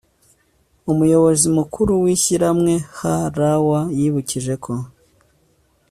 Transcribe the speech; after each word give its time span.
umuyobozi 0.91 1.45
mukuru 1.57 1.91
w'ishyirahamwe 2.03 2.73
hrw 2.97 3.65
yibukije 3.97 4.53
ko 4.63 4.71